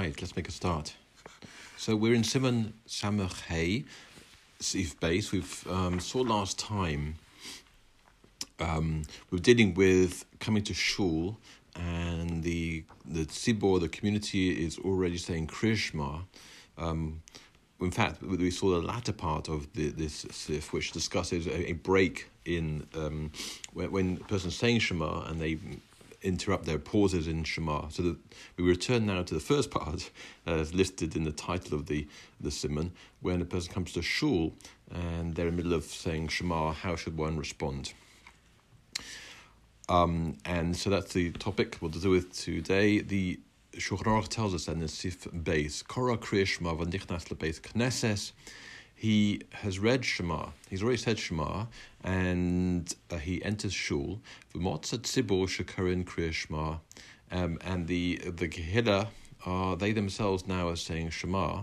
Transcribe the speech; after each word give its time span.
right, 0.00 0.20
let's 0.22 0.34
make 0.34 0.48
a 0.48 0.52
start. 0.52 0.94
So 1.76 1.94
we're 1.94 2.14
in 2.14 2.24
Simon 2.24 2.72
Samach 2.88 3.84
Sif 4.58 4.98
base. 4.98 5.30
We've 5.30 5.66
um, 5.68 6.00
saw 6.00 6.20
last 6.20 6.58
time. 6.58 7.16
Um, 8.58 9.02
we're 9.30 9.40
dealing 9.40 9.74
with 9.74 10.24
coming 10.38 10.62
to 10.64 10.74
shul, 10.74 11.38
and 11.76 12.42
the 12.42 12.84
the 13.04 13.26
tzibor, 13.26 13.78
the 13.80 13.88
community, 13.88 14.64
is 14.64 14.78
already 14.78 15.18
saying 15.18 15.48
krishma. 15.48 16.22
Um, 16.78 17.22
in 17.80 17.90
fact, 17.90 18.22
we 18.22 18.50
saw 18.50 18.70
the 18.70 18.86
latter 18.86 19.12
part 19.12 19.48
of 19.48 19.70
the, 19.74 19.88
this 19.88 20.26
sif, 20.30 20.72
which 20.72 20.92
discusses 20.92 21.46
a, 21.46 21.70
a 21.70 21.72
break 21.72 22.30
in 22.46 22.86
um, 22.94 23.32
when, 23.74 23.90
when 23.92 24.18
a 24.20 24.24
person's 24.24 24.56
saying 24.56 24.80
Shema 24.80 25.24
and 25.24 25.40
they 25.40 25.58
interrupt 26.22 26.64
their 26.64 26.78
pauses 26.78 27.26
in 27.26 27.44
Shema. 27.44 27.88
So 27.88 28.02
that 28.02 28.16
we 28.56 28.64
return 28.64 29.06
now 29.06 29.22
to 29.22 29.34
the 29.34 29.40
first 29.40 29.70
part, 29.70 30.10
as 30.46 30.74
listed 30.74 31.16
in 31.16 31.24
the 31.24 31.32
title 31.32 31.74
of 31.74 31.86
the 31.86 32.06
the 32.40 32.50
simon, 32.50 32.92
when 33.20 33.40
a 33.42 33.44
person 33.44 33.72
comes 33.72 33.92
to 33.92 34.02
shul 34.02 34.54
and 34.90 35.34
they're 35.34 35.48
in 35.48 35.56
the 35.56 35.62
middle 35.62 35.74
of 35.76 35.84
saying 35.84 36.28
Shema, 36.28 36.72
how 36.72 36.96
should 36.96 37.16
one 37.16 37.36
respond? 37.36 37.92
Um, 39.88 40.38
and 40.44 40.76
so 40.76 40.88
that's 40.88 41.12
the 41.12 41.32
topic 41.32 41.78
we'll 41.80 41.90
do 41.90 42.10
with 42.10 42.32
today. 42.32 43.00
The 43.00 43.40
Shulchan 43.74 44.28
tells 44.28 44.54
us 44.54 44.66
that 44.66 44.76
in 44.76 44.86
Sif 44.88 45.26
base, 45.44 45.82
Korah 45.82 46.16
Kriyashma 46.16 46.78
Vandichnas 46.78 47.28
Lebeis 47.28 47.60
Knesses, 47.60 48.32
he 49.00 49.40
has 49.52 49.78
read 49.78 50.04
Shema. 50.04 50.50
He's 50.68 50.82
already 50.82 50.98
said 50.98 51.18
Shema, 51.18 51.64
and 52.04 52.94
uh, 53.10 53.16
he 53.16 53.42
enters 53.42 53.72
Shul. 53.72 54.20
V'motzat 54.54 55.04
Tzibur 55.04 55.46
Shekarin 55.48 56.04
Kriyashma, 56.04 56.80
um, 57.32 57.58
and 57.64 57.86
the 57.86 58.16
the 58.16 58.46
Kehillah 58.46 59.08
are 59.46 59.74
they 59.74 59.92
themselves 59.92 60.46
now 60.46 60.68
are 60.68 60.76
saying 60.76 61.08
Shema. 61.08 61.62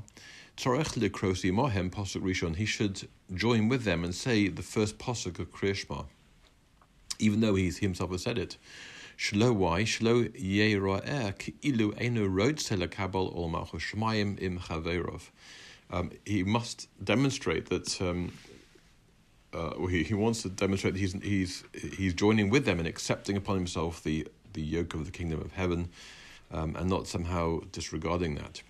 Tzorech 0.58 0.98
Likrosi 0.98 1.52
Mohem 1.52 1.92
Pasuk 1.92 2.24
Rishon. 2.24 2.56
He 2.56 2.66
should 2.66 3.08
join 3.36 3.70
with 3.70 3.84
them 3.84 4.04
and 4.04 4.16
say 4.16 4.48
the 4.48 4.64
first 4.64 4.98
Pasuk 4.98 5.38
of 5.38 5.54
Kriyashma, 5.54 6.08
even 7.20 7.42
though 7.42 7.54
he 7.54 7.70
himself 7.70 8.10
has 8.10 8.24
said 8.24 8.40
it. 8.40 8.58
Shlo 9.16 9.54
why 9.54 9.84
shlo 9.84 10.28
yeira'er 10.30 11.38
ki 11.38 11.54
ilu 11.62 11.94
eno 12.00 12.26
road 12.26 12.58
kabal 12.58 13.32
ol 13.36 13.52
shemayim 13.52 14.42
im 14.42 14.58
chaverov. 14.58 15.30
Um, 15.90 16.12
he 16.26 16.44
must 16.44 16.88
demonstrate 17.04 17.70
that 17.70 18.02
um, 18.02 18.34
uh, 19.54 19.86
he, 19.88 20.04
he 20.04 20.14
wants 20.14 20.42
to 20.42 20.50
demonstrate 20.50 20.94
that 20.94 21.00
he's 21.00 21.14
he's 21.14 21.64
he's 21.74 22.14
joining 22.14 22.50
with 22.50 22.66
them 22.66 22.80
and 22.80 22.88
accepting 22.88 23.38
upon 23.38 23.56
himself 23.56 24.04
the 24.04 24.28
the 24.54 24.62
yoke 24.62 24.94
of 24.94 25.06
the 25.06 25.12
kingdom 25.12 25.40
of 25.40 25.54
heaven, 25.54 25.90
um, 26.52 26.76
and 26.76 26.90
not 26.90 27.08
somehow 27.08 27.60
disregarding 27.72 28.36
that. 28.36 28.62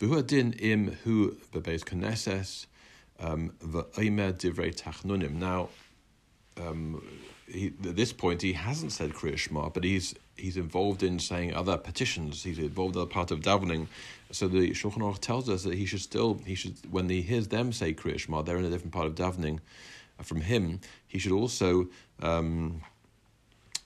Im 0.00 0.96
hu 1.04 1.36
um. 3.20 3.52
Now, 5.38 5.68
um, 6.56 7.02
he, 7.50 7.72
at 7.84 7.96
this 7.96 8.12
point, 8.12 8.42
he 8.42 8.52
hasn't 8.52 8.92
said 8.92 9.12
Kriya 9.12 9.72
but 9.72 9.84
he's 9.84 10.14
he's 10.36 10.56
involved 10.56 11.02
in 11.02 11.18
saying 11.18 11.54
other 11.54 11.76
petitions. 11.76 12.42
He's 12.42 12.58
involved 12.58 12.96
in 12.96 13.02
a 13.02 13.06
part 13.06 13.30
of 13.30 13.40
davening. 13.40 13.88
So 14.30 14.46
the 14.48 14.70
Shulchan 14.70 14.98
Aruch 14.98 15.20
tells 15.20 15.48
us 15.48 15.62
that 15.64 15.74
he 15.74 15.86
should 15.86 16.00
still 16.00 16.40
he 16.46 16.54
should 16.54 16.74
when 16.90 17.08
he 17.08 17.22
hears 17.22 17.48
them 17.48 17.72
say 17.72 17.94
Kriya 17.94 18.44
they're 18.44 18.58
in 18.58 18.64
a 18.64 18.70
different 18.70 18.92
part 18.92 19.06
of 19.06 19.14
davening. 19.14 19.60
Uh, 20.18 20.22
from 20.22 20.40
him, 20.40 20.80
he 21.06 21.18
should 21.18 21.32
also. 21.32 21.88
Um, 22.20 22.82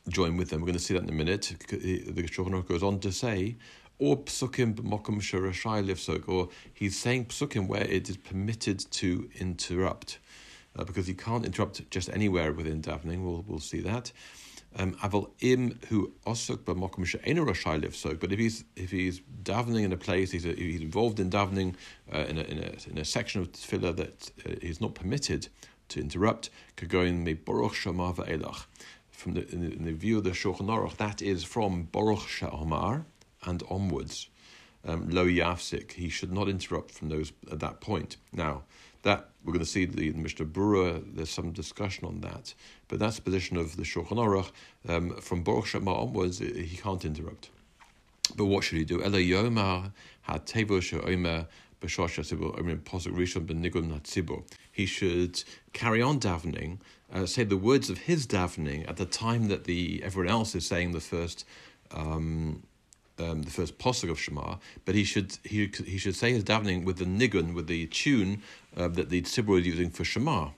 join 0.08 0.36
with 0.36 0.50
them. 0.50 0.60
We're 0.60 0.66
going 0.66 0.78
to 0.78 0.82
see 0.82 0.94
that 0.94 1.04
in 1.04 1.08
a 1.08 1.12
minute. 1.12 1.54
The 1.68 2.24
Shulchan 2.24 2.50
Aruch 2.50 2.66
goes 2.66 2.82
on 2.82 2.98
to 3.00 3.12
say, 3.12 3.54
or 3.98 4.16
psukim 4.16 4.74
b'mokum 4.74 5.20
sherashai 5.20 5.86
lifsok, 5.86 6.28
or 6.28 6.48
he's 6.74 6.98
saying 6.98 7.26
psukim 7.26 7.68
where 7.68 7.84
it 7.84 8.08
is 8.08 8.16
permitted 8.16 8.80
to 8.90 9.30
interrupt 9.38 10.18
uh, 10.76 10.84
because 10.84 11.08
you 11.08 11.14
can't 11.14 11.44
interrupt 11.44 11.90
just 11.90 12.08
anywhere 12.10 12.52
within 12.52 12.82
davening. 12.82 13.22
We'll 13.24 13.44
we'll 13.46 13.60
see 13.60 13.80
that. 13.80 14.12
Um, 14.74 14.94
aval 14.94 15.30
im 15.40 15.78
who 15.88 16.12
osuk 16.26 16.64
b'mokum 16.64 17.04
she'enu 17.04 17.44
rashai 17.44 17.82
livsok. 17.82 18.20
But 18.20 18.32
if 18.32 18.38
he's 18.38 18.64
if 18.76 18.90
he's 18.90 19.20
davening 19.42 19.84
in 19.84 19.92
a 19.92 19.98
place, 19.98 20.30
he's 20.30 20.46
a, 20.46 20.52
he's 20.54 20.80
involved 20.80 21.20
in 21.20 21.30
davening 21.30 21.74
uh, 22.12 22.20
in 22.20 22.38
a 22.38 22.42
in 22.42 22.58
a 22.58 22.90
in 22.90 22.98
a 22.98 23.04
section 23.04 23.42
of 23.42 23.52
tefillah 23.52 23.96
that 23.96 24.30
uh, 24.46 24.54
is 24.62 24.80
not 24.80 24.94
permitted 24.94 25.48
to 25.88 26.00
interrupt. 26.00 26.48
Kagoin 26.76 27.22
me 27.22 27.34
baruch 27.34 27.74
shama 27.74 28.14
elach. 28.14 28.64
From 29.10 29.34
the 29.34 29.48
in, 29.52 29.84
the 29.84 29.92
view 29.92 30.18
of 30.18 30.24
the 30.24 30.30
Shulchan 30.30 30.66
Aruch, 30.66 30.96
that 30.96 31.22
is 31.22 31.44
from 31.44 31.84
baruch 31.84 32.26
she'amar 32.26 33.04
and 33.44 33.62
onwards. 33.70 34.28
Um, 34.84 35.08
lo 35.10 35.26
yafsik. 35.26 35.92
He 35.92 36.08
should 36.08 36.32
not 36.32 36.48
interrupt 36.48 36.90
from 36.90 37.08
those 37.08 37.32
at 37.50 37.60
that 37.60 37.80
point. 37.80 38.16
Now 38.32 38.62
that 39.02 39.28
we're 39.44 39.52
going 39.52 39.64
to 39.64 39.70
see 39.70 39.84
the, 39.84 40.10
the 40.10 40.18
Mishnah 40.18 40.46
Berurah. 40.46 41.02
There's 41.14 41.30
some 41.30 41.52
discussion 41.52 42.06
on 42.06 42.20
that, 42.20 42.54
but 42.88 42.98
that's 42.98 43.16
the 43.16 43.22
position 43.22 43.56
of 43.56 43.76
the 43.76 43.82
Shulchan 43.82 44.16
Aruch. 44.16 44.50
Um, 44.88 45.16
from 45.16 45.42
Baruch 45.42 45.66
She'amar 45.66 45.96
onwards, 45.96 46.38
he 46.38 46.78
can't 46.80 47.04
interrupt. 47.04 47.50
But 48.36 48.46
what 48.46 48.64
should 48.64 48.78
he 48.78 48.84
do? 48.84 49.02
Ela 49.02 49.18
yomar 49.18 49.92
she'omer 50.82 51.46
he 51.84 51.88
should 54.86 55.44
carry 55.72 56.02
on 56.02 56.20
davening, 56.20 56.78
uh, 57.12 57.26
say 57.26 57.44
the 57.44 57.56
words 57.56 57.90
of 57.90 57.98
his 57.98 58.26
davening 58.26 58.88
at 58.88 58.96
the 58.96 59.04
time 59.04 59.48
that 59.48 59.64
the 59.64 60.00
everyone 60.04 60.30
else 60.30 60.54
is 60.54 60.64
saying 60.64 60.92
the 60.92 61.00
first 61.00 61.44
um, 61.90 62.62
um, 63.18 63.42
the 63.42 63.50
first 63.50 63.78
posuk 63.78 64.10
of 64.10 64.18
Shema, 64.18 64.56
but 64.84 64.94
he 64.94 65.04
should 65.04 65.38
he 65.44 65.70
he 65.86 65.98
should 65.98 66.16
say 66.16 66.32
his 66.32 66.44
davening 66.44 66.84
with 66.84 66.98
the 66.98 67.04
nigun, 67.04 67.54
with 67.54 67.66
the 67.66 67.86
tune 67.86 68.42
uh, 68.76 68.88
that 68.88 69.10
the 69.10 69.22
tzibur 69.22 69.60
is 69.60 69.66
using 69.66 69.90
for 69.90 70.04
Shema. 70.04 70.50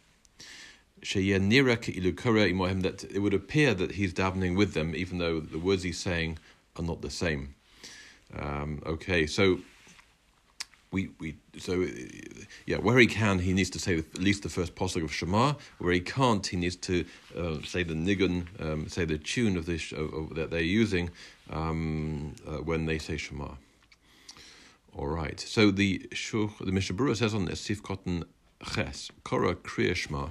That 2.80 3.04
it 3.10 3.18
would 3.18 3.34
appear 3.34 3.74
that 3.74 3.92
he's 3.92 4.14
davening 4.14 4.56
with 4.56 4.72
them, 4.72 4.94
even 4.94 5.18
though 5.18 5.40
the 5.40 5.58
words 5.58 5.82
he's 5.82 5.98
saying 5.98 6.38
are 6.76 6.84
not 6.84 7.02
the 7.02 7.10
same. 7.10 7.54
Um, 8.34 8.82
okay, 8.86 9.26
so 9.26 9.58
we 10.94 11.10
we 11.18 11.36
so 11.58 11.86
yeah, 12.66 12.78
where 12.78 12.98
he 12.98 13.06
can, 13.06 13.40
he 13.40 13.52
needs 13.52 13.70
to 13.70 13.78
say 13.78 13.98
at 13.98 14.18
least 14.18 14.44
the 14.44 14.48
first 14.48 14.74
posuk 14.76 15.02
of 15.02 15.12
Shema. 15.12 15.54
Where 15.78 15.92
he 15.92 16.00
can't, 16.00 16.46
he 16.46 16.56
needs 16.56 16.76
to 16.76 17.04
uh, 17.36 17.56
say 17.64 17.82
the 17.82 17.94
nigun, 17.94 18.46
um, 18.64 18.88
say 18.88 19.04
the 19.04 19.18
tune 19.18 19.56
of 19.56 19.66
this 19.66 19.90
that 19.90 20.48
they're 20.50 20.60
using 20.60 21.10
um, 21.50 22.34
uh, 22.46 22.58
when 22.58 22.86
they 22.86 22.98
say 22.98 23.16
Shema. 23.16 23.50
All 24.96 25.08
right. 25.08 25.38
So 25.40 25.70
the 25.70 26.08
the 26.12 26.72
Mishnah 26.72 26.96
Berurah 26.96 27.16
says 27.16 27.34
on 27.34 27.46
this 27.46 27.60
Sif 27.60 27.82
Cotton 27.82 28.24
Ches 28.72 29.10
Korah 29.24 29.56
Kriya 29.56 29.96
Shema. 29.96 30.28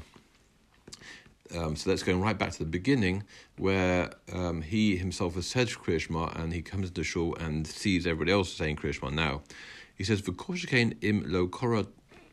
Um, 1.56 1.76
so 1.76 1.90
that's 1.90 2.02
going 2.02 2.20
right 2.20 2.38
back 2.38 2.52
to 2.54 2.60
the 2.60 2.66
beginning, 2.80 3.24
where 3.58 4.12
um, 4.32 4.64
he 4.64 4.96
himself 4.96 5.36
has 5.36 5.46
said 5.46 5.68
Kriya 5.68 6.00
Shema, 6.00 6.30
and 6.36 6.52
he 6.54 6.62
comes 6.62 6.88
into 6.88 7.04
shul 7.04 7.36
and 7.36 7.68
sees 7.68 8.08
everybody 8.08 8.32
else 8.32 8.52
saying 8.52 8.78
Kriya 8.78 8.94
Shema 8.94 9.12
now. 9.12 9.42
He 9.96 10.04
says, 10.04 10.22
"V'koshikein 10.22 11.04
im 11.04 11.24
lo 11.28 11.48
korah." 11.48 11.88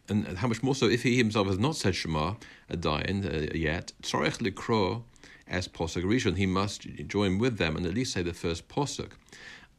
And 0.08 0.38
how 0.38 0.48
much 0.48 0.62
more 0.62 0.74
so 0.74 0.86
if 0.86 1.04
he 1.04 1.16
himself 1.16 1.46
has 1.46 1.58
not 1.58 1.76
said 1.76 1.94
Shema 1.94 2.34
a 2.68 2.76
dayan 2.76 3.24
uh, 3.24 3.52
yet? 3.54 3.92
Tzorech 4.02 4.38
likro 4.38 5.04
as 5.46 5.68
posuk 5.68 6.04
rishon. 6.04 6.36
He 6.36 6.46
must 6.46 6.82
join 7.06 7.38
with 7.38 7.58
them 7.58 7.76
and 7.76 7.86
at 7.86 7.94
least 7.94 8.12
say 8.12 8.22
the 8.22 8.34
first 8.34 8.68
posuk. 8.68 9.10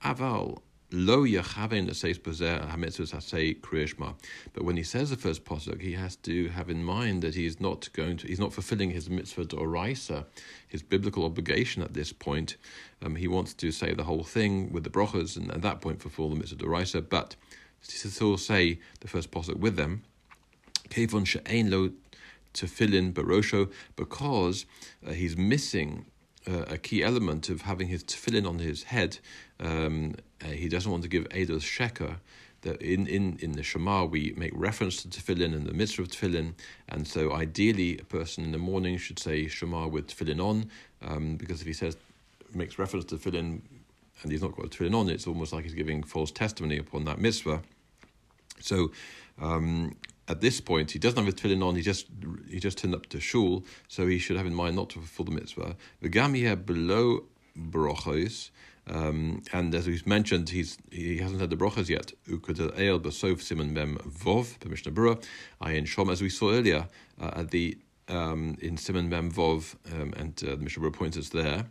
Aval 0.03 0.61
lo 0.91 1.23
yachaven 1.23 1.93
says 1.95 2.19
hamitzvus 2.19 3.21
say 3.21 3.53
kriyashma. 3.53 4.13
But 4.53 4.63
when 4.63 4.77
he 4.77 4.83
says 4.83 5.09
the 5.09 5.15
first 5.15 5.45
posuk, 5.45 5.81
he 5.81 5.93
has 5.93 6.15
to 6.17 6.49
have 6.49 6.69
in 6.69 6.83
mind 6.83 7.21
that 7.23 7.35
he's 7.35 7.59
not 7.59 7.91
going 7.93 8.17
to, 8.17 8.27
he's 8.27 8.39
not 8.39 8.53
fulfilling 8.53 8.91
his 8.91 9.09
mitzvah 9.09 9.45
d'oraisa, 9.45 10.25
his 10.67 10.83
biblical 10.83 11.25
obligation 11.25 11.81
at 11.81 11.93
this 11.93 12.11
point. 12.11 12.57
Um, 13.01 13.15
he 13.15 13.27
wants 13.27 13.53
to 13.55 13.71
say 13.71 13.93
the 13.93 14.03
whole 14.03 14.23
thing 14.23 14.71
with 14.71 14.83
the 14.83 14.89
brachas, 14.89 15.37
and 15.37 15.51
at 15.51 15.61
that 15.61 15.81
point 15.81 16.01
fulfill 16.01 16.29
the 16.29 16.35
mitzvah 16.35 16.57
d'oraisa. 16.57 17.07
But 17.07 17.35
still 17.81 18.37
say 18.37 18.79
the 18.99 19.07
first 19.07 19.31
posuk 19.31 19.57
with 19.57 19.75
them. 19.75 20.03
Kevon 20.89 21.25
she'ein 21.25 21.71
lo 21.71 21.91
tefillin 22.53 23.13
barosho 23.13 23.71
because 23.95 24.65
uh, 25.07 25.11
he's 25.11 25.37
missing 25.37 26.05
uh, 26.47 26.65
a 26.67 26.77
key 26.77 27.03
element 27.03 27.49
of 27.49 27.61
having 27.61 27.87
his 27.87 28.03
tefillin 28.03 28.47
on 28.47 28.59
his 28.59 28.83
head. 28.83 29.19
Um, 29.59 30.15
uh, 30.43 30.47
he 30.47 30.67
doesn't 30.67 30.91
want 30.91 31.03
to 31.03 31.09
give 31.09 31.25
Eidos 31.29 31.61
sheker. 31.61 32.17
That 32.61 32.79
in, 32.79 33.07
in, 33.07 33.39
in 33.41 33.53
the 33.53 33.63
Shema 33.63 34.05
we 34.05 34.35
make 34.37 34.51
reference 34.53 35.01
to 35.01 35.07
tefillin 35.07 35.55
and 35.55 35.65
the 35.65 35.73
mitzvah 35.73 36.03
of 36.03 36.09
tefillin, 36.09 36.53
and 36.87 37.07
so 37.07 37.33
ideally 37.33 37.97
a 37.97 38.03
person 38.03 38.43
in 38.43 38.51
the 38.51 38.59
morning 38.59 38.99
should 38.99 39.17
say 39.17 39.47
Shema 39.47 39.87
with 39.87 40.07
tefillin 40.07 40.39
on, 40.39 40.69
um, 41.01 41.37
because 41.37 41.61
if 41.61 41.67
he 41.67 41.73
says 41.73 41.97
makes 42.53 42.77
reference 42.77 43.05
to 43.05 43.17
tefillin 43.17 43.61
and 44.21 44.31
he's 44.31 44.41
not 44.41 44.55
got 44.55 44.65
a 44.65 44.69
tefillin 44.69 44.95
on, 44.95 45.09
it's 45.09 45.27
almost 45.27 45.53
like 45.53 45.63
he's 45.63 45.73
giving 45.73 46.03
false 46.03 46.31
testimony 46.31 46.77
upon 46.77 47.05
that 47.05 47.19
mitzvah. 47.19 47.61
So 48.59 48.91
um, 49.39 49.95
at 50.27 50.41
this 50.41 50.61
point, 50.61 50.91
he 50.91 50.99
doesn't 50.99 51.17
have 51.23 51.27
a 51.27 51.35
tefillin 51.35 51.63
on. 51.65 51.75
He 51.75 51.81
just 51.81 52.07
he 52.49 52.59
just 52.59 52.77
turned 52.77 52.95
up 52.95 53.07
to 53.07 53.19
shul, 53.19 53.65
so 53.87 54.07
he 54.07 54.17
should 54.19 54.37
have 54.37 54.45
in 54.45 54.53
mind 54.53 54.75
not 54.75 54.89
to 54.91 54.99
fulfill 54.99 55.25
the 55.25 55.31
mitzvah. 55.31 55.75
V'gam 56.03 56.65
below 56.65 57.23
brachos, 57.57 58.51
Um, 58.87 59.43
and 59.53 59.73
as 59.75 59.87
we've 59.87 60.07
mentioned, 60.07 60.49
he's 60.49 60.77
he 60.91 61.17
hasn't 61.17 61.39
had 61.39 61.49
the 61.49 61.55
brachas 61.55 61.87
yet. 61.87 62.13
Ukud 62.27 62.59
el 62.59 62.99
b'sof 62.99 63.41
simon 63.41 63.73
mem 63.73 63.97
vov 63.97 64.57
b'mishnah 64.59 64.93
berurah 64.93 65.23
ayin 65.61 65.85
shom 65.85 66.11
as 66.11 66.21
we 66.21 66.29
saw 66.29 66.51
earlier 66.51 66.87
uh, 67.19 67.31
at 67.35 67.51
the 67.51 67.77
um, 68.07 68.57
in 68.59 68.77
simon 68.77 69.07
mem 69.07 69.31
vov 69.31 69.75
um, 69.93 70.13
and 70.17 70.43
uh, 70.43 70.55
the 70.55 70.57
mishnah 70.57 70.91
points 70.91 71.17
us 71.17 71.29
there. 71.29 71.65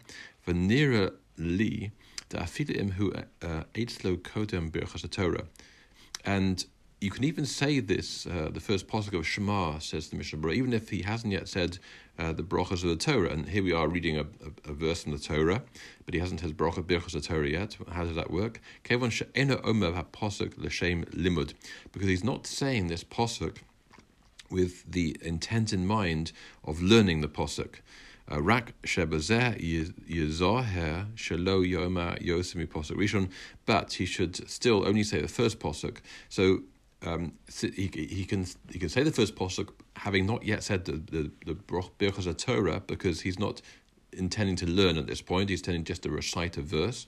V'nira 0.47 1.13
li 1.37 1.91
da'afilim 2.31 2.93
hu 2.93 3.13
uh, 3.13 3.65
eitzlo 3.75 4.17
kodem 4.17 4.71
birchas 4.71 5.09
Torah, 5.11 5.45
and 6.25 6.65
you 7.01 7.11
can 7.11 7.25
even 7.25 7.47
say 7.47 7.81
this, 7.81 8.27
uh, 8.27 8.51
the 8.53 8.61
first 8.61 8.87
pasuk 8.87 9.19
of 9.19 9.27
Shema, 9.27 9.79
says 9.79 10.11
the 10.11 10.17
Mishnah 10.17 10.39
Berurah, 10.39 10.55
even 10.55 10.73
if 10.75 10.91
he 10.91 11.01
hasn't 11.01 11.33
yet 11.33 11.49
said 11.49 11.79
uh, 12.19 12.33
the 12.33 12.43
brachas 12.43 12.83
of 12.85 12.91
the 12.91 12.97
Torah. 12.97 13.31
And 13.31 13.49
here 13.49 13.65
we 13.65 13.73
are 13.73 13.89
reading 13.89 14.19
a, 14.19 14.23
a, 14.23 14.71
a 14.71 14.73
verse 14.75 15.05
from 15.05 15.13
the 15.13 15.19
Torah, 15.19 15.63
but 16.05 16.13
he 16.13 16.21
hasn't 16.21 16.41
said 16.41 16.59
bracha 16.59 16.83
birchas 16.83 17.15
of 17.15 17.23
the 17.23 17.29
Torah 17.29 17.49
yet. 17.49 17.79
How 17.91 18.05
does 18.05 18.17
that 18.17 18.31
work? 18.31 18.61
Kevon 18.85 19.11
she'ena 19.11 19.63
omer 19.65 19.93
ha'posuk 19.93 20.59
l'shem 20.59 21.07
limud. 21.07 21.55
Because 21.93 22.09
he's 22.09 22.25
not 22.25 22.47
saying 22.47 22.89
this 22.89 23.03
pasuk 23.03 23.59
with 24.51 24.91
the 24.91 25.17
intent 25.23 25.73
in 25.73 25.87
mind 25.87 26.33
of 26.65 26.83
learning 26.83 27.23
the 27.23 27.29
pasuk. 27.29 27.77
Rak 28.39 28.75
shebazeh 28.83 29.61
yizaher 30.09 31.13
shelo 31.15 31.67
yoma 31.67 32.21
yosemi 32.23 32.67
posuk 32.67 32.97
rishon, 32.97 33.31
but 33.67 33.95
he 33.95 34.07
should 34.07 34.49
still 34.49 34.87
only 34.87 35.03
say 35.03 35.21
the 35.21 35.29
first 35.29 35.59
posuk. 35.59 35.99
So 36.29 36.61
um, 37.03 37.33
he, 37.61 37.91
he 37.93 38.25
can 38.25 38.47
he 38.71 38.79
can 38.79 38.89
say 38.89 39.03
the 39.03 39.11
first 39.11 39.35
posuk 39.35 39.71
having 39.97 40.27
not 40.27 40.45
yet 40.45 40.63
said 40.63 40.85
the 40.85 40.93
the, 40.93 41.31
the 41.47 41.55
Birchas 41.55 42.37
Torah 42.37 42.81
because 42.87 43.23
he's 43.23 43.39
not 43.39 43.63
intending 44.13 44.57
to 44.57 44.67
learn 44.67 44.97
at 44.97 45.07
this 45.07 45.23
point. 45.23 45.51
He's 45.51 45.61
intending 45.61 45.85
just 45.85 46.03
to 46.05 46.11
recite 46.11 46.57
a 46.57 46.63
verse. 46.63 47.07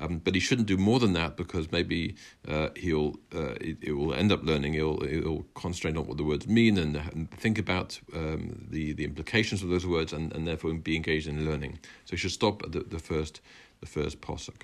Um, 0.00 0.18
but 0.18 0.34
he 0.34 0.40
shouldn't 0.40 0.68
do 0.68 0.76
more 0.76 1.00
than 1.00 1.12
that 1.14 1.36
because 1.36 1.72
maybe 1.72 2.14
uh, 2.46 2.68
he'll 2.76 3.18
uh, 3.34 3.54
it, 3.60 3.78
it, 3.80 3.92
will 3.92 4.14
end 4.14 4.30
up 4.30 4.44
learning. 4.44 4.74
He'll 4.74 5.00
he'll 5.00 5.44
concentrate 5.54 5.96
on 5.96 6.06
what 6.06 6.16
the 6.16 6.24
words 6.24 6.46
mean 6.46 6.78
and, 6.78 6.96
and 6.96 7.30
think 7.30 7.58
about 7.58 7.98
um, 8.14 8.66
the 8.70 8.92
the 8.92 9.04
implications 9.04 9.62
of 9.62 9.70
those 9.70 9.86
words 9.86 10.12
and, 10.12 10.32
and 10.32 10.46
therefore 10.46 10.72
be 10.74 10.96
engaged 10.96 11.26
in 11.26 11.44
learning. 11.44 11.80
So 12.04 12.12
he 12.12 12.16
should 12.16 12.30
stop 12.30 12.62
at 12.62 12.72
the, 12.72 12.80
the 12.80 13.00
first 13.00 13.40
the 13.80 13.86
first 13.86 14.20
pasuk. 14.20 14.62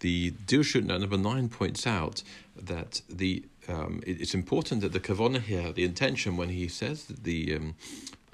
The 0.00 0.32
Dirshut 0.32 0.84
number 0.84 1.16
nine 1.16 1.48
points 1.48 1.86
out 1.86 2.22
that 2.54 3.00
the 3.08 3.44
um, 3.68 4.00
it, 4.06 4.20
it's 4.20 4.34
important 4.34 4.80
that 4.82 4.92
the 4.92 5.00
kavana 5.00 5.40
here, 5.40 5.72
the 5.72 5.84
intention 5.84 6.36
when 6.36 6.50
he 6.50 6.68
says 6.68 7.06
the 7.06 7.56
um, 7.56 7.74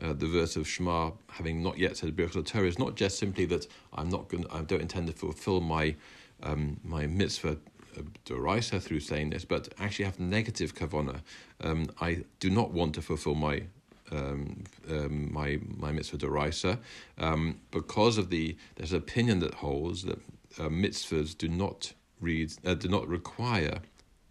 uh, 0.02 0.12
the 0.12 0.26
verse 0.26 0.56
of 0.56 0.68
Shema, 0.68 1.12
having 1.30 1.62
not 1.62 1.78
yet 1.78 1.96
said 1.96 2.14
Birchas 2.16 2.46
Torah, 2.46 2.66
is 2.66 2.78
not 2.78 2.96
just 2.96 3.18
simply 3.18 3.44
that 3.46 3.66
I'm 3.92 4.08
not 4.08 4.28
going, 4.28 4.46
I 4.50 4.62
don't 4.62 4.82
intend 4.82 5.06
to 5.06 5.12
fulfill 5.12 5.60
my 5.60 5.94
um, 6.42 6.80
my 6.82 7.06
mitzvah 7.06 7.58
uh, 7.96 8.02
doraisa 8.26 8.82
through 8.82 9.00
saying 9.00 9.30
this, 9.30 9.44
but 9.44 9.72
actually 9.78 10.06
have 10.06 10.18
negative 10.18 10.74
kavana. 10.74 11.20
Um, 11.62 11.88
I 12.00 12.24
do 12.40 12.50
not 12.50 12.72
want 12.72 12.94
to 12.96 13.02
fulfill 13.02 13.34
my 13.34 13.62
um, 14.10 14.64
um, 14.90 15.32
my 15.32 15.60
my 15.76 15.92
mitzvah 15.92 16.18
doraisa 16.18 16.78
um, 17.18 17.60
because 17.70 18.18
of 18.18 18.30
the 18.30 18.56
there's 18.76 18.92
an 18.92 18.98
opinion 18.98 19.38
that 19.38 19.54
holds 19.54 20.02
that 20.02 20.18
uh, 20.58 20.68
mitzvahs 20.68 21.36
do 21.36 21.48
not 21.48 21.92
read 22.20 22.52
uh, 22.64 22.74
do 22.74 22.88
not 22.88 23.06
require 23.06 23.78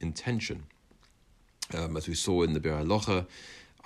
intention, 0.02 0.64
um, 1.78 1.96
as 1.96 2.08
we 2.08 2.16
saw 2.16 2.42
in 2.42 2.54
the 2.54 2.60
Biur 2.60 2.84
Halacha, 2.84 3.26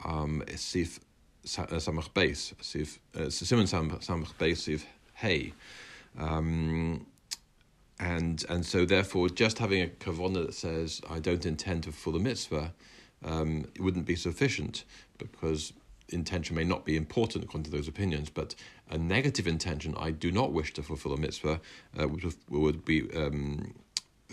um, 0.03 0.43
Sif 0.55 0.99
Samach 1.45 2.09
Beis, 2.11 2.53
Sif 2.61 2.99
uh, 3.15 3.29
Simon 3.29 3.65
Samach 3.65 4.33
Beis, 4.35 4.57
Sif 4.57 4.85
Hey. 5.13 5.53
Um, 6.17 7.05
and 7.99 8.43
and 8.49 8.65
so 8.65 8.85
therefore, 8.85 9.29
just 9.29 9.59
having 9.59 9.81
a 9.81 9.87
kavana 9.87 10.45
that 10.45 10.53
says 10.53 11.01
I 11.09 11.19
don't 11.19 11.45
intend 11.45 11.83
to 11.83 11.91
fulfill 11.91 12.19
the 12.19 12.23
mitzvah, 12.29 12.73
um, 13.23 13.65
it 13.73 13.81
wouldn't 13.81 14.05
be 14.05 14.15
sufficient 14.15 14.83
because 15.17 15.71
intention 16.09 16.55
may 16.55 16.63
not 16.63 16.85
be 16.85 16.95
important 16.95 17.43
according 17.43 17.63
to 17.63 17.71
those 17.71 17.87
opinions, 17.87 18.29
but 18.29 18.55
a 18.89 18.97
negative 18.97 19.47
intention, 19.47 19.95
I 19.97 20.11
do 20.11 20.31
not 20.31 20.51
wish 20.51 20.73
to 20.73 20.83
fulfill 20.83 21.13
a 21.13 21.17
mitzvah, 21.17 21.59
uh, 21.99 22.07
would, 22.07 22.35
would 22.49 22.85
be 22.85 23.11
um, 23.15 23.73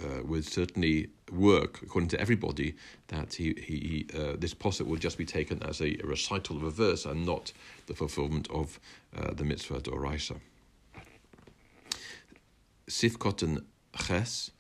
uh, 0.03 0.23
would 0.25 0.45
certainly 0.45 1.09
work 1.33 1.81
according 1.83 2.09
to 2.09 2.21
everybody 2.21 2.75
that 3.09 3.35
he, 3.35 3.55
he 3.59 4.07
uh, 4.15 4.37
this 4.39 4.55
posset 4.55 4.87
will 4.87 4.97
just 4.97 5.19
be 5.19 5.25
taken 5.25 5.63
as 5.63 5.81
a, 5.81 5.99
a, 6.03 6.07
recital 6.07 6.57
of 6.57 6.63
a 6.63 6.71
verse 6.71 7.05
and 7.05 7.25
not 7.25 7.53
the 7.87 7.95
fulfillment 7.95 8.49
of 8.51 8.79
uh, 9.17 9.33
the 9.33 9.45
mitzvah 9.45 9.81
doraisa. 9.81 10.39
Sifkot 12.89 13.43
and 13.43 13.63
ches. 13.97 14.51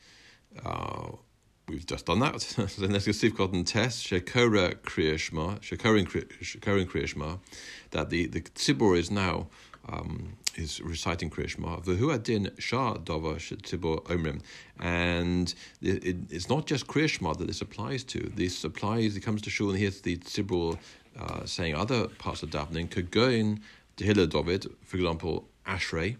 Uh, 0.64 1.12
we've 1.68 1.86
just 1.86 2.06
done 2.06 2.20
that. 2.20 2.32
let's 2.58 2.76
go 2.78 2.86
Sivkot 2.86 3.52
and 3.52 3.66
Test, 3.66 4.06
Shekora 4.06 4.74
Kriyashma, 4.76 5.60
Shekorin 5.60 6.06
Kriyashma, 6.86 7.38
that 7.90 8.10
the, 8.10 8.26
the 8.26 8.40
Tzibur 8.40 8.96
is 8.96 9.10
now 9.10 9.48
um, 9.88 10.36
is 10.56 10.80
reciting 10.80 11.30
Kriyashma. 11.30 11.84
V'hu 11.84 12.60
shah 12.60 12.94
dava 12.94 13.36
omrim. 13.36 14.40
And 14.78 15.54
it, 15.80 16.04
it, 16.04 16.16
it's 16.30 16.48
not 16.48 16.66
just 16.66 16.86
Kriyashma 16.86 17.36
that 17.38 17.46
this 17.46 17.60
applies 17.60 18.04
to. 18.04 18.20
This 18.34 18.64
applies, 18.64 19.16
it 19.16 19.20
comes 19.20 19.42
to 19.42 19.50
shul 19.50 19.70
and 19.70 19.78
here's 19.78 20.00
the 20.00 20.16
Tzibur 20.18 20.78
uh, 21.18 21.44
saying 21.44 21.74
other 21.74 22.08
parts 22.08 22.42
of 22.42 22.50
davening, 22.50 22.90
could 22.90 23.10
go 23.10 23.28
in 23.28 23.60
Tehillah 23.96 24.28
David, 24.28 24.66
for 24.84 24.96
example, 24.96 25.48
Ashrei, 25.66 26.16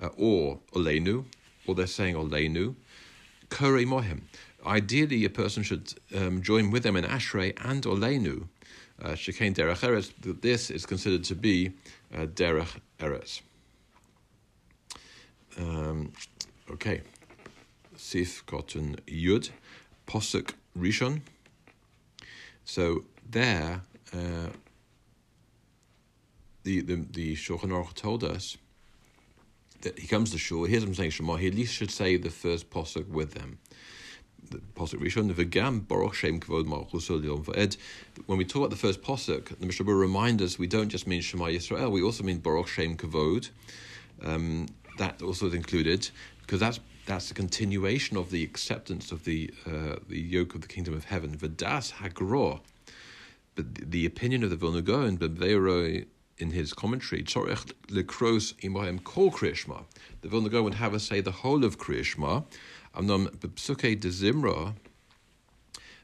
uh, 0.00 0.08
or 0.16 0.58
Olenu, 0.74 1.24
or 1.66 1.74
they're 1.74 1.86
saying 1.86 2.14
Olenu, 2.14 2.74
Kore 3.50 3.78
Mohim. 3.84 4.22
Ideally, 4.66 5.24
a 5.24 5.30
person 5.30 5.62
should 5.62 5.94
um, 6.14 6.42
join 6.42 6.70
with 6.70 6.82
them 6.82 6.96
in 6.96 7.04
Ashrei 7.04 7.56
and 7.64 7.82
Olenu, 7.84 8.48
uh, 9.02 9.10
Shekain 9.10 9.54
Derech 9.54 9.80
Eretz. 9.80 10.40
This 10.40 10.70
is 10.70 10.84
considered 10.84 11.24
to 11.24 11.34
be 11.34 11.72
uh, 12.12 12.26
Derech 12.26 12.76
Eretz. 12.98 13.40
Um, 15.58 16.12
okay, 16.70 17.02
Sif 17.96 18.46
Cotton 18.46 18.96
Yud, 19.06 19.50
Posuk 20.06 20.52
Rishon. 20.78 21.22
So 22.64 23.04
there, 23.28 23.82
uh, 24.12 24.50
the 26.62 26.80
the 26.80 27.04
the 27.10 27.34
Shulchan 27.34 27.70
Aruch 27.70 27.94
told 27.94 28.22
us 28.22 28.56
that 29.82 29.98
he 29.98 30.06
comes 30.06 30.30
to 30.30 30.38
shul, 30.38 30.64
he 30.64 30.70
hears 30.70 30.84
them 30.84 30.94
saying 30.94 31.10
Shema, 31.10 31.36
he 31.36 31.48
at 31.48 31.54
least 31.54 31.74
should 31.74 31.90
say 31.90 32.16
the 32.16 32.30
first 32.30 32.70
posuk 32.70 33.08
with 33.08 33.34
them. 33.34 33.58
The 34.50 34.58
posuk 34.58 35.00
Rishon, 35.00 35.32
v'gam 35.32 35.86
baruch 35.86 36.14
shem 36.14 36.40
kavod 36.40 36.66
malchus 36.66 37.08
v'ed. 37.08 37.76
When 38.26 38.38
we 38.38 38.44
talk 38.44 38.60
about 38.60 38.70
the 38.70 38.76
first 38.76 39.02
posuk, 39.02 39.58
the 39.58 39.66
Mishnah 39.66 39.92
reminds 39.92 40.42
us 40.42 40.58
we 40.58 40.66
don't 40.66 40.88
just 40.88 41.06
mean 41.06 41.20
Shema 41.20 41.46
Yisrael, 41.46 41.90
we 41.90 42.02
also 42.02 42.24
mean 42.24 42.38
baruch 42.38 42.68
shem 42.68 42.96
kavod. 42.96 43.50
Um, 44.22 44.66
that 44.98 45.22
also 45.22 45.46
is 45.46 45.54
included 45.54 46.08
because 46.40 46.60
that's 46.60 46.80
that's 47.06 47.30
a 47.30 47.34
continuation 47.34 48.16
of 48.18 48.30
the 48.30 48.44
acceptance 48.44 49.10
of 49.10 49.24
the 49.24 49.50
uh, 49.66 49.96
the 50.08 50.20
yoke 50.20 50.54
of 50.54 50.60
the 50.60 50.68
kingdom 50.68 50.94
of 50.94 51.06
heaven. 51.06 51.36
V'das 51.36 51.92
hagro. 51.94 52.60
But 53.54 53.74
the, 53.74 53.84
the 53.84 54.06
opinion 54.06 54.44
of 54.44 54.50
the 54.50 54.56
Vilna 54.56 54.82
Gaon, 54.82 55.18
Beveiroi 55.18 56.06
in 56.36 56.50
his 56.50 56.72
commentary, 56.72 57.22
Tzorech 57.22 57.72
lekros 57.88 58.54
imahem 58.60 59.02
kol 59.02 59.30
kriyashma. 59.30 59.84
The 60.20 60.28
Vilna 60.28 60.48
Gaon 60.48 60.64
would 60.64 60.74
have 60.74 60.94
us 60.94 61.04
say 61.04 61.20
the 61.20 61.32
whole 61.32 61.64
of 61.64 61.78
kriyashma. 61.78 62.44
Amnom 62.94 63.28
b'psuke 63.36 63.98
de 63.98 64.08
zimra, 64.08 64.74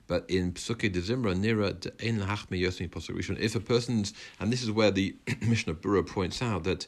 but 0.06 0.28
in 0.28 0.52
Psuke 0.52 0.92
de 0.92 1.00
Zimra, 1.00 1.34
Nira 1.34 1.78
de 1.78 1.92
Ein 2.06 2.20
Lahachme 2.20 2.60
Yosmi 2.60 2.88
Posarishon, 2.88 3.38
if 3.38 3.54
a 3.54 3.60
person's, 3.60 4.12
and 4.40 4.52
this 4.52 4.62
is 4.62 4.70
where 4.70 4.90
the 4.90 5.16
Mishnah 5.40 5.74
Berurah 5.74 6.06
points 6.06 6.42
out 6.42 6.64
that 6.64 6.86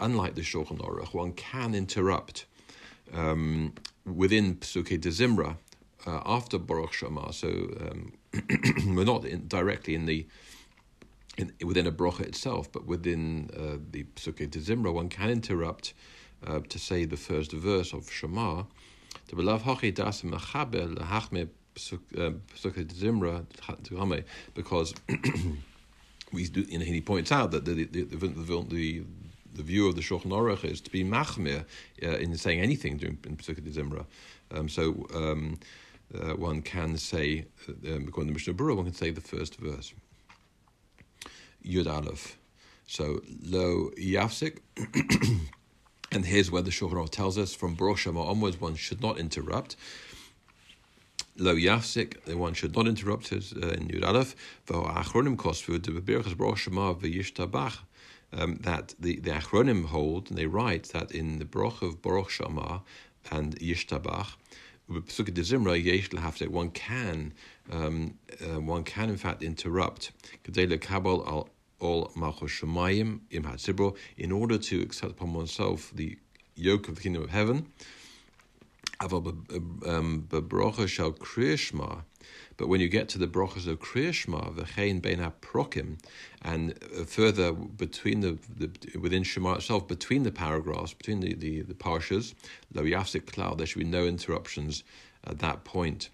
unlike 0.00 0.34
the 0.34 0.42
Shulchan 0.42 0.78
Aruch, 0.78 1.14
one 1.14 1.32
can 1.32 1.74
interrupt 1.74 2.46
um, 3.14 3.74
within 4.04 4.56
Psuke 4.56 5.00
de 5.00 5.10
Zimra 5.10 5.56
uh, 6.06 6.20
after 6.26 6.58
Baruch 6.58 6.92
She'amar. 6.92 7.32
So 7.32 7.48
um, 7.48 8.12
we're 8.96 9.04
not 9.04 9.24
in, 9.24 9.46
directly 9.46 9.94
in 9.94 10.06
the 10.06 10.26
in, 11.36 11.52
within 11.64 11.86
a 11.86 11.92
brocha 11.92 12.22
itself, 12.22 12.70
but 12.72 12.86
within 12.86 13.48
uh, 13.56 13.78
the 13.92 14.04
Psuke 14.16 14.50
de 14.50 14.58
Zimra, 14.58 14.92
one 14.92 15.08
can 15.08 15.30
interrupt 15.30 15.94
uh, 16.46 16.60
to 16.68 16.78
say 16.78 17.04
the 17.04 17.16
first 17.16 17.52
verse 17.52 17.92
of 17.92 18.10
Shema. 18.10 18.64
To 19.28 19.36
hachi 19.36 19.94
das 19.94 20.22
psuke 21.78 22.86
de 22.86 22.94
Zimra 22.94 23.44
because 24.54 24.94
we 26.32 26.46
do, 26.48 26.62
he 26.62 27.00
points 27.00 27.32
out 27.32 27.50
that 27.52 27.64
the 27.64 27.84
the, 27.84 28.02
the, 28.04 28.28
the, 28.28 29.04
the 29.54 29.62
view 29.62 29.88
of 29.88 29.96
the 29.96 30.00
Shulchan 30.00 30.30
Aruch 30.30 30.64
is 30.64 30.80
to 30.80 30.90
be 30.90 31.04
machmir 31.04 31.64
uh, 32.02 32.06
in 32.06 32.36
saying 32.36 32.60
anything 32.60 32.96
during 32.96 33.18
in 33.24 33.36
Pesukah 33.36 33.60
Zimra. 33.72 34.06
Um, 34.50 34.68
so 34.68 35.06
um, 35.14 35.58
uh, 36.14 36.34
one 36.34 36.62
can 36.62 36.96
say, 36.96 37.46
uh, 37.68 37.96
um, 37.96 38.06
according 38.08 38.28
to 38.28 38.34
Mishnah 38.34 38.54
Berurah, 38.54 38.76
one 38.76 38.86
can 38.86 38.94
say 38.94 39.10
the 39.10 39.20
first 39.20 39.56
verse. 39.56 39.92
Yud 41.64 41.86
Aleph. 41.86 42.38
So 42.86 43.20
lo 43.42 43.90
yafsik. 43.98 44.58
and 46.12 46.24
here's 46.24 46.50
where 46.50 46.62
the 46.62 46.70
Shulchan 46.70 47.10
tells 47.10 47.36
us 47.36 47.54
from 47.54 47.74
Baruch 47.74 47.98
She'amar 47.98 48.26
onwards, 48.26 48.60
one 48.60 48.76
should 48.76 49.02
not 49.02 49.18
interrupt. 49.18 49.76
Lo 51.40 51.54
yafsik, 51.54 52.34
one 52.34 52.52
should 52.52 52.74
not 52.74 52.88
interrupt 52.88 53.28
his 53.28 53.52
uh, 53.52 53.68
in 53.68 53.86
Yud 53.86 54.04
Aleph. 54.04 54.34
V'achronim 54.66 55.36
kosvu 55.36 55.80
de 55.80 55.92
bebirchas 55.92 56.36
Baruch 56.36 56.58
She'amar 56.58 56.94
v'yishtabach. 56.94 57.78
Um, 58.32 58.56
that 58.62 58.94
the, 58.98 59.20
the 59.20 59.30
Achronim 59.30 59.86
hold, 59.86 60.28
and 60.28 60.38
they 60.38 60.46
write 60.46 60.90
that 60.92 61.12
in 61.12 61.38
the 61.38 61.44
Baruch 61.44 61.80
of 61.80 62.02
Baruch 62.02 62.28
She'amar 62.28 62.82
and 63.30 63.56
Yishtabach, 63.58 64.34
one 66.50 66.70
can 66.70 67.32
um, 67.70 68.14
uh, 68.40 68.60
one 68.60 68.84
can 68.84 69.10
in 69.10 69.16
fact 69.16 69.42
interrupt 69.42 70.12
all 71.80 72.12
in 74.16 74.32
order 74.32 74.58
to 74.58 74.80
accept 74.80 75.12
upon 75.12 75.34
oneself 75.34 75.92
the 75.94 76.18
yoke 76.54 76.88
of 76.88 76.96
the 76.96 77.00
kingdom 77.02 77.22
of 77.22 77.30
heaven. 77.30 77.66
Um, 79.00 80.26
but 82.56 82.68
when 82.68 82.80
you 82.80 82.88
get 82.88 83.08
to 83.10 83.18
the 83.18 83.28
brachas 83.28 83.68
of 83.68 83.78
Kriyashma, 83.78 84.54
v'chein 84.56 85.00
bein 85.00 85.18
haprokim, 85.18 85.98
and 86.42 86.76
further 87.06 87.52
between 87.52 88.20
the, 88.20 88.38
the 88.56 88.98
within 88.98 89.22
Shema 89.22 89.54
itself, 89.54 89.86
between 89.86 90.24
the 90.24 90.32
paragraphs, 90.32 90.94
between 90.94 91.20
the 91.20 91.34
the, 91.34 91.62
the 91.62 91.74
parshas, 91.74 92.34
lo 92.74 92.82
yafsik 92.82 93.26
cloud, 93.32 93.58
there 93.58 93.66
should 93.66 93.78
be 93.78 93.84
no 93.84 94.04
interruptions 94.04 94.82
at 95.24 95.38
that 95.38 95.62
point. 95.62 96.10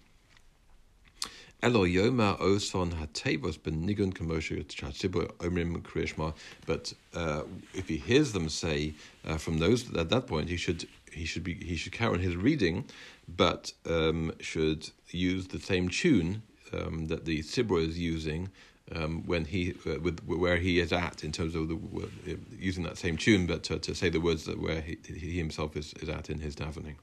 Elo 1.63 1.83
Yoma 1.83 2.39
Oson 2.39 2.93
Hatevos 2.93 3.57
Benigun 3.57 4.13
Kamosha 4.13 4.63
Chatzibur 4.65 5.31
Omrim 5.37 5.81
Krishma. 5.81 6.35
But 6.67 6.93
uh, 7.15 7.41
if 7.73 7.87
he 7.89 7.97
hears 7.97 8.33
them 8.33 8.49
say 8.49 8.93
uh, 9.25 9.37
from 9.37 9.57
those 9.57 9.91
at 9.95 10.09
that 10.09 10.27
point, 10.27 10.49
he 10.49 10.57
should 10.57 10.87
he 11.15 11.25
should 11.25 11.43
be 11.43 11.55
he 11.55 11.75
should 11.75 11.91
carry 11.91 12.13
on 12.13 12.19
his 12.19 12.35
reading, 12.35 12.85
but 13.27 13.73
um, 13.89 14.31
should 14.39 14.89
use 15.09 15.47
the 15.47 15.59
same 15.59 15.89
tune 15.89 16.43
um, 16.73 17.07
that 17.07 17.25
the 17.25 17.39
Sibra 17.39 17.85
is 17.87 17.97
using 17.97 18.49
um, 18.93 19.23
when 19.25 19.45
he 19.45 19.75
uh, 19.85 19.99
with 19.99 20.19
where 20.25 20.57
he 20.57 20.79
is 20.79 20.91
at 20.93 21.23
in 21.23 21.31
terms 21.31 21.55
of 21.55 21.69
the 21.69 21.75
uh, 21.75 22.35
using 22.57 22.83
that 22.83 22.97
same 22.97 23.17
tune, 23.17 23.45
but 23.47 23.63
to, 23.63 23.79
to 23.79 23.95
say 23.95 24.09
the 24.09 24.21
words 24.21 24.45
that 24.45 24.59
where 24.61 24.81
he, 24.81 24.97
he 25.07 25.37
himself 25.37 25.75
is, 25.75 25.93
is 26.01 26.09
at 26.09 26.29
in 26.29 26.39
his 26.39 26.55
davening. 26.55 26.95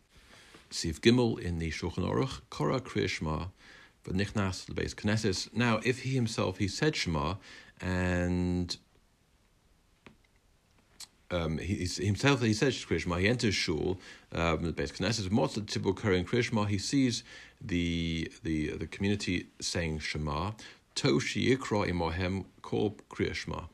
Sif 0.70 1.00
Gimel 1.00 1.38
in 1.38 1.58
the 1.58 1.70
Shulchan 1.70 2.08
Aruch 2.08 2.40
Korah 2.50 2.80
Krishma 2.80 3.48
but 4.04 4.14
nichnas 4.14 4.66
the 4.66 4.74
base 4.74 4.94
knesses. 4.94 5.52
Now, 5.54 5.80
if 5.84 6.00
he 6.00 6.10
himself 6.10 6.58
he 6.58 6.68
said 6.68 6.96
Shema 6.96 7.36
and 7.80 8.76
um, 11.32 11.58
he, 11.58 11.86
himself 11.86 12.42
he 12.42 12.52
says 12.52 12.74
Krishma, 12.74 13.20
he 13.20 13.28
enters 13.28 13.54
shul, 13.54 13.98
um, 14.32 14.62
the 14.62 14.72
base 14.72 14.92
knesses, 14.92 15.28
Motzat 15.28 15.66
Tibur 15.66 15.96
Karin 16.00 16.24
Krishma, 16.24 16.68
he 16.68 16.78
sees 16.78 17.24
the 17.60 18.30
the 18.42 18.70
the 18.76 18.86
community 18.86 19.46
saying 19.60 20.00
Shema, 20.00 20.52
Toshi 20.94 21.56
Ikra 21.56 21.88
Imohem 21.90 22.44
Kol 22.60 22.96
Krishma. 23.10 23.68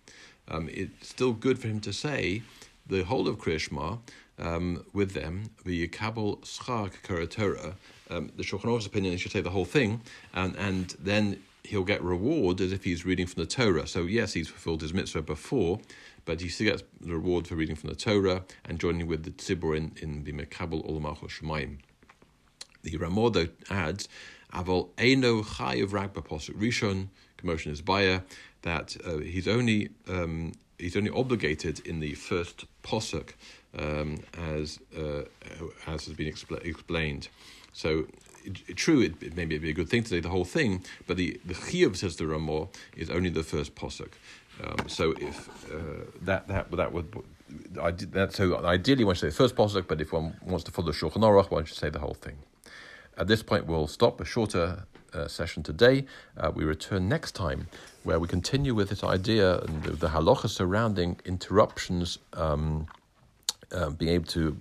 Um, 0.48 0.68
it's 0.72 1.08
still 1.08 1.32
good 1.32 1.58
for 1.58 1.68
him 1.68 1.80
to 1.80 1.92
say 1.92 2.42
the 2.86 3.02
whole 3.04 3.28
of 3.28 3.36
Krishma 3.38 3.98
um, 4.38 4.84
with 4.92 5.12
them, 5.12 5.50
the 5.64 5.88
Kabul 5.88 6.36
Karatora, 6.38 7.74
um, 8.10 8.30
the 8.36 8.42
Shulchan 8.42 8.86
opinion, 8.86 9.12
he 9.12 9.18
should 9.18 9.32
say 9.32 9.40
the 9.40 9.50
whole 9.50 9.64
thing, 9.64 10.00
and 10.32 10.56
and 10.56 10.94
then 10.98 11.42
he'll 11.64 11.84
get 11.84 12.02
reward 12.02 12.60
as 12.60 12.72
if 12.72 12.84
he's 12.84 13.04
reading 13.04 13.26
from 13.26 13.42
the 13.42 13.48
Torah. 13.48 13.86
So 13.86 14.04
yes, 14.04 14.32
he's 14.32 14.48
fulfilled 14.48 14.80
his 14.80 14.94
mitzvah 14.94 15.22
before, 15.22 15.80
but 16.28 16.42
he 16.42 16.48
still 16.50 16.66
gets 16.66 16.82
the 17.00 17.14
reward 17.14 17.48
for 17.48 17.54
reading 17.54 17.74
from 17.74 17.88
the 17.88 17.96
Torah 17.96 18.44
and 18.66 18.78
joining 18.78 19.06
with 19.06 19.22
the 19.24 19.30
tzibur 19.30 19.74
in, 19.74 19.92
in 20.02 20.24
the 20.24 20.32
Mekabel 20.32 20.86
Olamach. 20.86 21.78
The 22.82 22.98
Ramodo 22.98 23.48
adds, 23.70 24.10
Aval 24.52 24.90
Eino 24.98 25.42
Chayiv 25.42 25.88
Ragba 25.88 26.22
Posuk 26.22 26.54
Rishon, 26.60 27.08
commotion 27.38 27.72
is 27.72 27.80
Baya, 27.80 28.20
that 28.60 28.94
uh, 29.06 29.16
he's 29.16 29.48
only 29.48 29.88
um, 30.06 30.52
he's 30.76 30.98
only 30.98 31.10
obligated 31.10 31.80
in 31.86 32.00
the 32.00 32.12
first 32.12 32.66
posuk, 32.82 33.30
um, 33.78 34.18
as 34.36 34.80
uh, 34.94 35.22
as 35.86 36.04
has 36.04 36.12
been 36.12 36.30
expl- 36.30 36.62
explained. 36.62 37.28
So, 37.72 38.06
it, 38.44 38.76
true, 38.76 39.00
it, 39.00 39.22
it 39.22 39.34
maybe 39.34 39.56
be 39.56 39.70
a 39.70 39.72
good 39.72 39.88
thing 39.88 40.02
to 40.02 40.08
say 40.08 40.20
the 40.20 40.28
whole 40.28 40.44
thing, 40.44 40.84
but 41.06 41.16
the 41.16 41.40
the 41.46 41.54
chiyuv 41.54 41.96
says 41.96 42.16
the 42.16 42.26
Ramah 42.26 42.68
is 42.94 43.08
only 43.08 43.30
the 43.30 43.42
first 43.42 43.74
posuk. 43.74 44.12
Um, 44.62 44.88
so 44.88 45.12
if 45.20 45.48
uh, 45.72 46.04
that 46.22 46.48
that 46.48 46.70
that 46.70 46.92
would. 46.92 47.14
I 47.80 47.92
did 47.92 48.12
that. 48.12 48.34
So 48.34 48.62
ideally, 48.64 49.04
one 49.04 49.14
should 49.14 49.20
say 49.20 49.28
the 49.28 49.34
first 49.34 49.56
posuk, 49.56 49.88
but 49.88 50.00
if 50.00 50.12
one 50.12 50.36
wants 50.44 50.64
to 50.64 50.70
follow 50.70 50.92
Shulchan 50.92 51.22
Aruch, 51.22 51.50
one 51.50 51.64
should 51.64 51.78
say 51.78 51.88
the 51.88 51.98
whole 51.98 52.14
thing. 52.14 52.36
At 53.16 53.26
this 53.26 53.42
point, 53.42 53.66
we'll 53.66 53.86
stop 53.86 54.20
a 54.20 54.24
shorter 54.24 54.84
uh, 55.14 55.28
session 55.28 55.62
today. 55.62 56.04
Uh, 56.36 56.52
we 56.54 56.64
return 56.64 57.08
next 57.08 57.32
time, 57.32 57.68
where 58.04 58.20
we 58.20 58.28
continue 58.28 58.74
with 58.74 58.90
this 58.90 59.02
idea 59.02 59.58
and 59.60 59.82
the, 59.82 59.92
the 59.92 60.08
halacha 60.08 60.48
surrounding 60.48 61.18
interruptions, 61.24 62.18
um, 62.34 62.86
uh, 63.72 63.90
being 63.90 64.12
able 64.12 64.26
to 64.26 64.60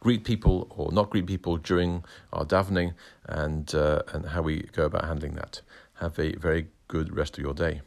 greet 0.00 0.24
people 0.24 0.66
or 0.70 0.90
not 0.90 1.10
greet 1.10 1.26
people 1.26 1.58
during 1.58 2.02
our 2.32 2.44
davening, 2.44 2.94
and 3.26 3.74
uh, 3.74 4.02
and 4.12 4.26
how 4.26 4.42
we 4.42 4.62
go 4.72 4.86
about 4.86 5.04
handling 5.04 5.34
that. 5.34 5.60
Have 5.94 6.18
a 6.18 6.32
very 6.36 6.68
good 6.88 7.14
rest 7.14 7.38
of 7.38 7.44
your 7.44 7.54
day. 7.54 7.82